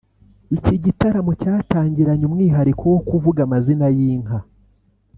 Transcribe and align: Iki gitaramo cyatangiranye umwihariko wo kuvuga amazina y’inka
Iki 0.57 0.75
gitaramo 0.83 1.31
cyatangiranye 1.41 2.23
umwihariko 2.29 2.83
wo 2.93 2.99
kuvuga 3.09 3.39
amazina 3.47 3.85
y’inka 3.97 4.37